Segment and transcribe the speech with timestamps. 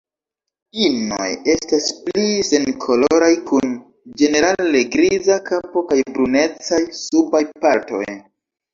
[0.85, 3.77] Inoj estas pli senkoloraj kun
[4.23, 8.07] ĝenerale griza kapo kaj brunecaj subaj partoj.